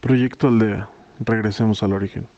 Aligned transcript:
Proyecto 0.00 0.46
Aldea. 0.46 0.88
Regresemos 1.18 1.82
al 1.82 1.92
origen. 1.92 2.28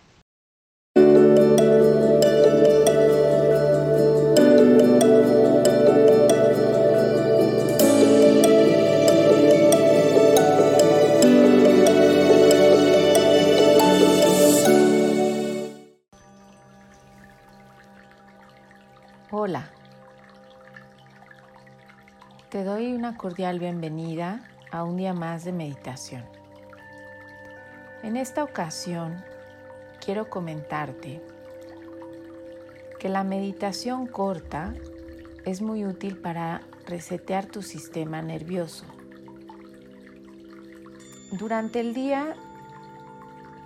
Hola. 19.31 19.71
Te 22.49 22.65
doy 22.65 22.95
una 22.95 23.19
cordial 23.19 23.59
bienvenida 23.59 24.41
a 24.73 24.83
un 24.83 24.97
día 24.97 25.13
más 25.13 25.45
de 25.45 25.53
meditación. 25.53 26.40
En 28.03 28.17
esta 28.17 28.43
ocasión 28.43 29.23
quiero 30.03 30.31
comentarte 30.31 31.21
que 32.99 33.11
la 33.11 33.25
meditación 33.25 34.07
corta 34.07 34.75
es 35.45 35.61
muy 35.61 35.85
útil 35.85 36.17
para 36.17 36.63
resetear 36.87 37.45
tu 37.45 37.61
sistema 37.61 38.23
nervioso. 38.23 38.87
Durante 41.33 41.81
el 41.81 41.93
día, 41.93 42.37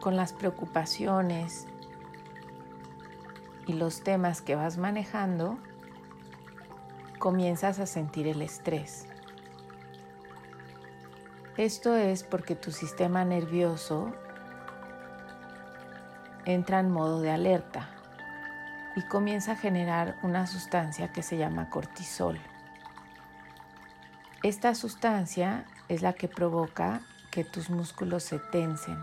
con 0.00 0.16
las 0.16 0.32
preocupaciones 0.32 1.68
y 3.68 3.74
los 3.74 4.02
temas 4.02 4.42
que 4.42 4.56
vas 4.56 4.78
manejando, 4.78 5.58
comienzas 7.20 7.78
a 7.78 7.86
sentir 7.86 8.26
el 8.26 8.42
estrés. 8.42 9.06
Esto 11.56 11.94
es 11.94 12.24
porque 12.24 12.56
tu 12.56 12.72
sistema 12.72 13.24
nervioso 13.24 14.12
entra 16.46 16.80
en 16.80 16.90
modo 16.90 17.20
de 17.20 17.30
alerta 17.30 17.88
y 18.96 19.02
comienza 19.02 19.52
a 19.52 19.56
generar 19.56 20.16
una 20.22 20.46
sustancia 20.46 21.12
que 21.12 21.22
se 21.22 21.36
llama 21.36 21.70
cortisol. 21.70 22.38
Esta 24.42 24.74
sustancia 24.74 25.64
es 25.88 26.02
la 26.02 26.12
que 26.12 26.28
provoca 26.28 27.00
que 27.30 27.44
tus 27.44 27.70
músculos 27.70 28.22
se 28.22 28.38
tensen. 28.38 28.98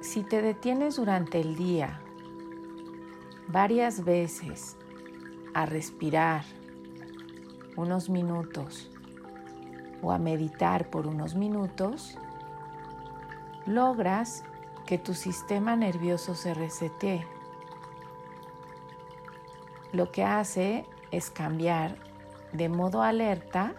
Si 0.00 0.22
te 0.22 0.40
detienes 0.40 0.96
durante 0.96 1.40
el 1.40 1.56
día 1.56 2.00
varias 3.48 4.04
veces 4.04 4.76
a 5.54 5.66
respirar 5.66 6.44
unos 7.76 8.08
minutos 8.08 8.90
o 10.02 10.12
a 10.12 10.18
meditar 10.18 10.88
por 10.90 11.06
unos 11.06 11.34
minutos, 11.34 12.18
logras 13.66 14.44
que 14.86 14.98
tu 14.98 15.14
sistema 15.14 15.76
nervioso 15.76 16.34
se 16.34 16.54
resete. 16.54 17.26
Lo 19.92 20.10
que 20.10 20.24
hace 20.24 20.86
es 21.10 21.30
cambiar 21.30 21.96
de 22.52 22.68
modo 22.68 23.02
alerta 23.02 23.74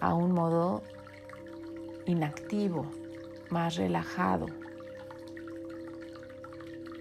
a 0.00 0.14
un 0.14 0.32
modo 0.32 0.82
inactivo, 2.06 2.86
más 3.50 3.76
relajado. 3.76 4.46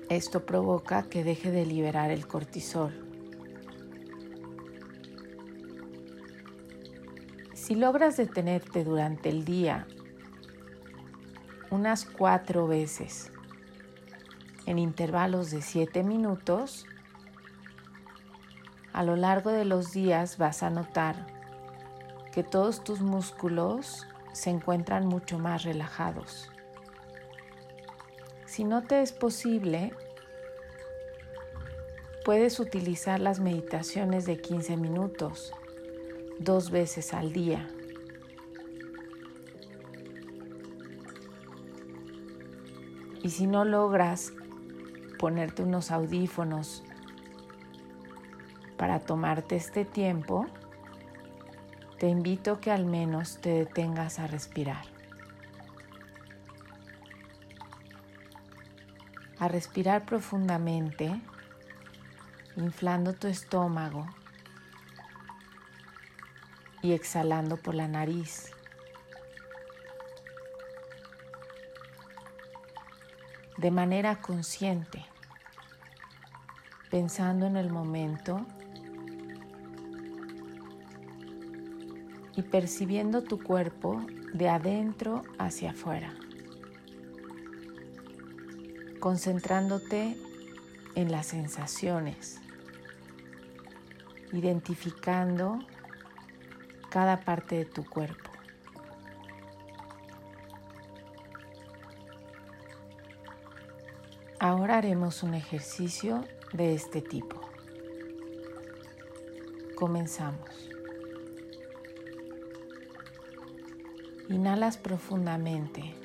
Esto 0.10 0.46
provoca 0.46 1.04
que 1.04 1.24
deje 1.24 1.52
de 1.52 1.66
liberar 1.66 2.12
el 2.12 2.28
cortisol. 2.28 3.13
Si 7.64 7.76
logras 7.76 8.18
detenerte 8.18 8.84
durante 8.84 9.30
el 9.30 9.46
día 9.46 9.88
unas 11.72 12.04
cuatro 12.04 12.68
veces 12.68 13.32
en 14.66 14.80
intervalos 14.80 15.50
de 15.50 15.62
siete 15.62 16.04
minutos, 16.04 16.86
a 18.92 19.02
lo 19.04 19.16
largo 19.16 19.50
de 19.52 19.64
los 19.64 19.94
días 19.94 20.38
vas 20.38 20.62
a 20.62 20.72
notar 20.72 21.26
que 22.34 22.44
todos 22.44 22.84
tus 22.84 23.00
músculos 23.00 24.08
se 24.34 24.50
encuentran 24.50 25.08
mucho 25.08 25.40
más 25.40 25.64
relajados. 25.64 26.52
Si 28.46 28.66
no 28.66 28.84
te 28.84 29.02
es 29.02 29.14
posible, 29.14 29.94
puedes 32.26 32.60
utilizar 32.60 33.22
las 33.22 33.40
meditaciones 33.40 34.26
de 34.26 34.42
15 34.42 34.76
minutos 34.76 35.54
dos 36.40 36.72
veces 36.72 37.14
al 37.14 37.34
día. 37.34 37.68
Y 43.22 43.30
si 43.30 43.48
no 43.48 43.64
logras 43.64 44.34
ponerte 45.18 45.64
unos 45.64 45.92
audífonos 45.92 46.84
para 48.78 49.00
tomarte 49.00 49.56
este 49.56 49.86
tiempo, 49.86 50.46
te 52.00 52.10
invito 52.10 52.60
que 52.60 52.70
al 52.70 52.86
menos 52.86 53.38
te 53.40 53.50
detengas 53.50 54.20
a 54.20 54.28
respirar. 54.28 54.86
A 59.40 59.48
respirar 59.48 60.06
profundamente, 60.06 61.22
inflando 62.58 63.14
tu 63.14 63.28
estómago 63.28 64.06
y 66.84 66.92
exhalando 66.92 67.56
por 67.58 67.74
la 67.74 67.88
nariz. 67.88 68.52
De 73.58 73.72
manera 73.72 74.20
consciente, 74.20 75.06
pensando 76.92 77.48
en 77.48 77.56
el 77.56 77.72
momento 77.72 78.46
y 82.36 82.42
percibiendo 82.42 83.24
tu 83.24 83.42
cuerpo 83.42 84.06
de 84.34 84.50
adentro 84.50 85.24
hacia 85.40 85.72
afuera, 85.72 86.14
concentrándote 89.00 90.18
en 90.96 91.12
las 91.12 91.28
sensaciones, 91.28 92.42
identificando 94.34 95.60
cada 96.94 97.22
parte 97.22 97.56
de 97.56 97.66
tu 97.66 97.84
cuerpo. 97.84 98.30
Ahora 104.38 104.78
haremos 104.78 105.24
un 105.24 105.34
ejercicio 105.34 106.24
de 106.52 106.76
este 106.76 107.02
tipo. 107.02 107.42
Comenzamos. 109.76 110.70
Inhalas 114.30 114.78
profundamente, 114.78 115.96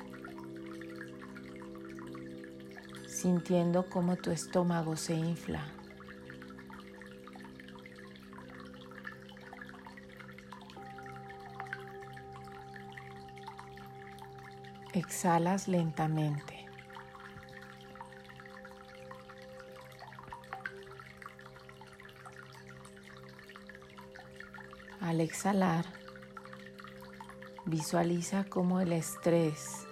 sintiendo 3.07 3.85
cómo 3.91 4.15
tu 4.15 4.31
estómago 4.31 4.95
se 4.95 5.13
infla. 5.13 5.78
Exhalas 14.93 15.67
lentamente. 15.67 16.65
Al 24.99 25.21
exhalar, 25.21 25.85
visualiza 27.65 28.45
cómo 28.45 28.79
el 28.81 28.91
estrés 28.91 29.87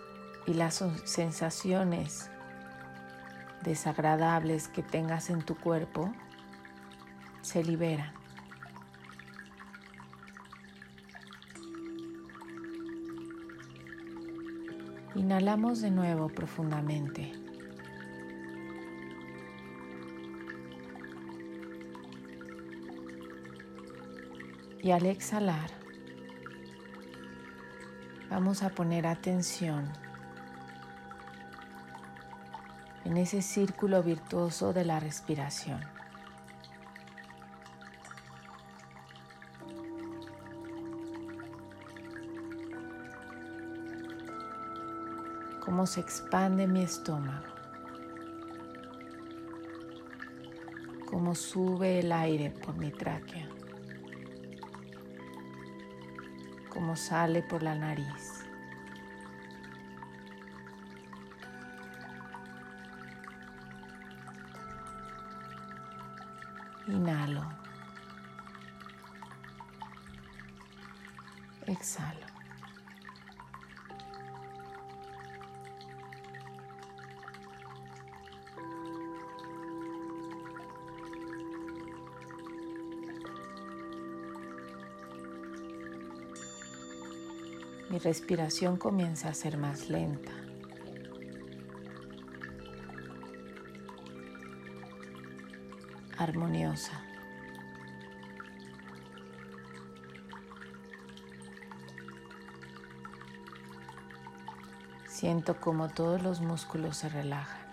y 0.47 0.53
las 0.53 0.83
sensaciones 1.05 2.31
desagradables 3.63 4.67
que 4.67 4.81
tengas 4.81 5.29
en 5.29 5.43
tu 5.43 5.55
cuerpo 5.57 6.11
se 7.41 7.63
liberan. 7.63 8.13
Inhalamos 15.17 15.81
de 15.81 15.89
nuevo 15.89 16.29
profundamente. 16.29 17.33
Y 24.83 24.91
al 24.91 25.07
exhalar, 25.07 25.71
vamos 28.29 28.61
a 28.61 28.69
poner 28.69 29.07
atención 29.07 29.91
en 33.03 33.17
ese 33.17 33.41
círculo 33.41 34.03
virtuoso 34.03 34.71
de 34.71 34.85
la 34.85 34.99
respiración. 34.99 35.96
Cómo 45.77 45.85
se 45.85 45.99
expande 45.99 46.65
mi 46.65 46.81
estómago, 46.81 47.53
cómo 51.05 51.35
sube 51.35 51.99
el 51.99 52.11
aire 52.11 52.49
por 52.49 52.75
mi 52.75 52.89
tráquea, 52.89 53.47
cómo 56.73 56.95
sale 56.95 57.43
por 57.43 57.61
la 57.61 57.75
nariz. 57.75 58.43
Inhalo. 66.87 67.47
Exhalo. 71.67 72.26
Mi 87.89 87.99
respiración 87.99 88.77
comienza 88.77 89.29
a 89.29 89.33
ser 89.33 89.57
más 89.57 89.89
lenta. 89.89 90.31
armoniosa. 96.17 97.03
Siento 105.07 105.59
como 105.59 105.89
todos 105.89 106.21
los 106.21 106.41
músculos 106.41 106.97
se 106.97 107.09
relajan. 107.09 107.66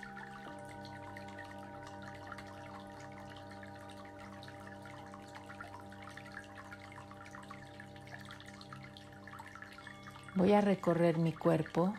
Voy 10.45 10.53
a 10.53 10.61
recorrer 10.61 11.17
mi 11.17 11.33
cuerpo 11.33 11.95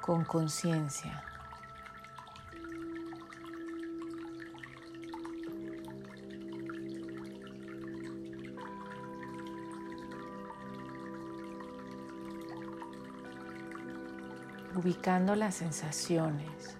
con 0.00 0.24
conciencia. 0.24 1.22
ubicando 14.74 15.36
las 15.36 15.54
sensaciones. 15.54 16.76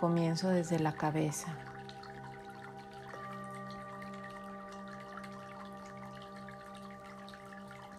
Comienzo 0.00 0.48
desde 0.48 0.78
la 0.78 0.92
cabeza. 0.92 1.54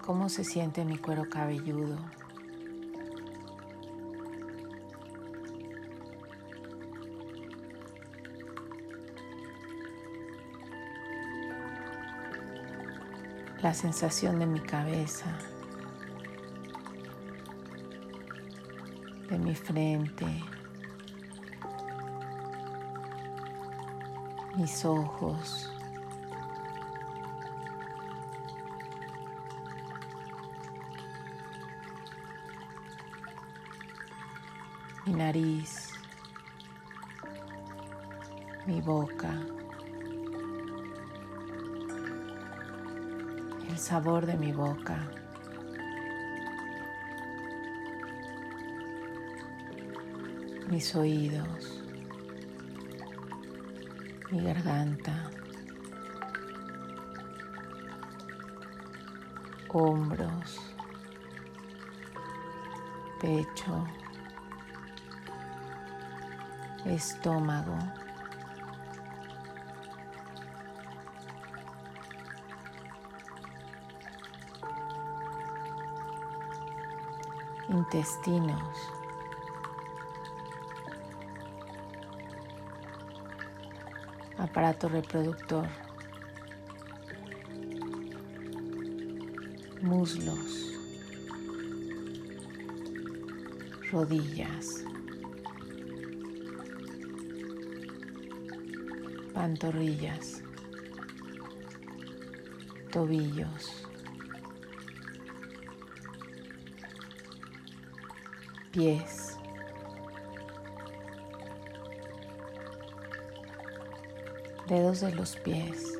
¿Cómo 0.07 0.29
se 0.29 0.45
siente 0.45 0.85
mi 0.85 0.97
cuero 0.97 1.27
cabelludo? 1.29 1.97
la 13.61 13.73
sensación 13.73 14.39
de 14.39 14.45
mi 14.45 14.61
cabeza, 14.61 15.25
de 19.29 19.37
mi 19.37 19.55
frente, 19.55 20.25
mis 24.55 24.85
ojos. 24.85 25.76
Nariz, 35.17 35.91
mi 38.67 38.79
boca. 38.81 39.33
el 43.69 43.77
sabor 43.77 44.25
de 44.25 44.37
mi 44.37 44.51
boca. 44.51 45.07
Mis 50.69 50.95
oídos, 50.95 51.83
mi 54.31 54.43
garganta, 54.43 55.29
hombros, 59.69 60.59
pecho, 63.21 63.85
estómago. 66.89 67.77
intestinos. 77.69 78.97
aparato 84.37 84.87
reproductor, 84.87 85.67
muslos, 89.81 90.71
rodillas, 93.91 94.83
pantorrillas, 99.37 100.41
tobillos. 102.91 103.83
pies. 108.71 109.37
Dedos 114.67 115.01
de 115.01 115.11
los 115.13 115.35
pies. 115.35 115.99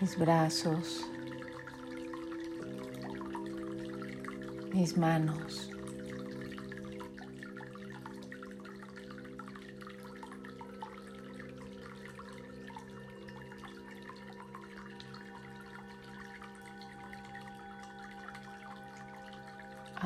Mis 0.00 0.18
brazos. 0.18 1.06
Mis 4.72 4.96
manos. 4.96 5.75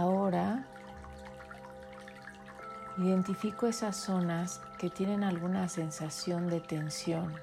Ahora 0.01 0.65
identifico 2.97 3.67
esas 3.67 3.97
zonas 3.97 4.59
que 4.79 4.89
tienen 4.89 5.23
alguna 5.23 5.69
sensación 5.69 6.49
de 6.49 6.61
tensión. 6.61 7.35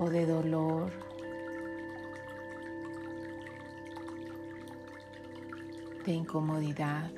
o 0.00 0.10
de 0.10 0.26
dolor. 0.26 0.90
de 6.04 6.12
incomodidad. 6.12 7.12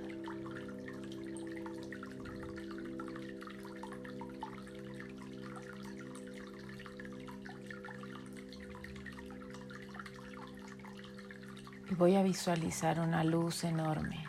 y 11.90 11.90
voy 12.01 12.17
a 12.17 12.23
visualizar 12.23 12.99
una 12.99 13.23
luz 13.23 13.63
enorme. 13.63 14.25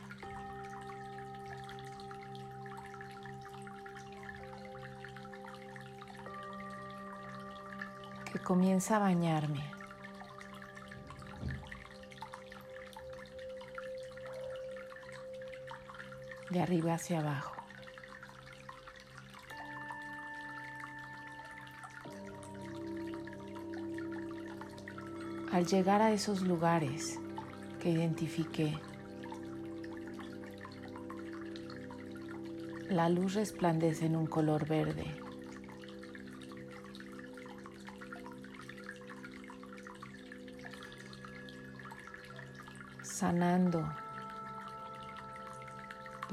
que 8.30 8.40
comienza 8.40 8.98
a 8.98 9.00
bañarme. 9.00 9.63
de 16.50 16.62
arriba 16.62 16.96
hacia 16.96 17.20
abajo. 17.20 17.56
Al 25.54 25.66
llegar 25.66 26.01
a 26.01 26.12
esos 26.12 26.42
lugares 26.42 27.21
que 27.82 27.90
identifiqué, 27.90 28.78
la 32.90 33.10
luz 33.10 33.34
resplandece 33.34 34.06
en 34.06 34.16
un 34.16 34.28
color 34.28 34.68
verde. 34.68 35.06
sanando, 43.22 43.88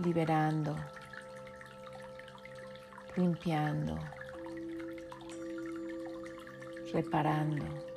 liberando, 0.02 0.74
limpiando, 3.14 3.98
reparando. 6.90 7.87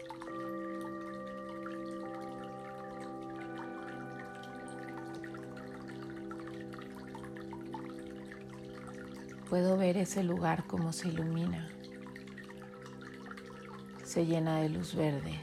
Puedo 9.51 9.75
ver 9.75 9.97
ese 9.97 10.23
lugar 10.23 10.65
como 10.65 10.93
se 10.93 11.09
ilumina, 11.09 11.67
se 14.01 14.25
llena 14.25 14.61
de 14.61 14.69
luz 14.69 14.95
verde. 14.95 15.41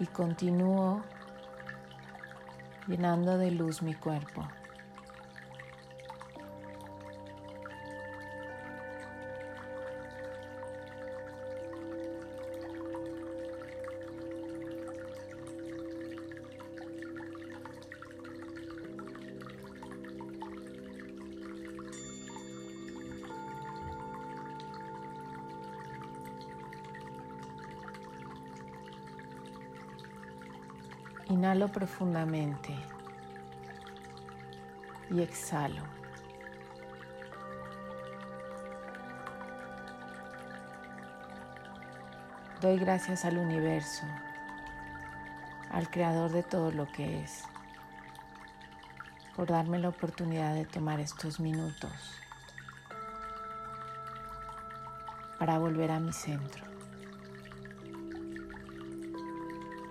y 0.00 0.06
continúo 0.06 1.02
llenando 2.88 3.38
de 3.38 3.52
luz 3.52 3.82
mi 3.82 3.94
cuerpo. 3.94 4.48
Inhalo 31.28 31.68
profundamente 31.68 32.74
y 35.10 35.20
exhalo. 35.20 35.82
Doy 42.62 42.78
gracias 42.78 43.26
al 43.26 43.36
universo, 43.36 44.04
al 45.70 45.90
creador 45.90 46.32
de 46.32 46.42
todo 46.42 46.72
lo 46.72 46.90
que 46.90 47.22
es, 47.22 47.44
por 49.36 49.48
darme 49.48 49.78
la 49.78 49.90
oportunidad 49.90 50.54
de 50.54 50.64
tomar 50.64 50.98
estos 50.98 51.40
minutos 51.40 51.92
para 55.38 55.58
volver 55.58 55.90
a 55.90 56.00
mi 56.00 56.12
centro. 56.12 56.77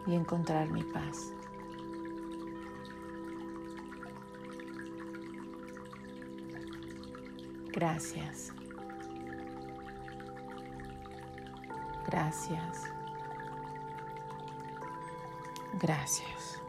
Y 0.08 0.16
encontrar 0.16 0.70
mi 0.70 0.84
paz. 0.84 1.34
Gracias. 7.72 8.52
Gracias. 12.08 12.86
Gracias. 15.80 16.62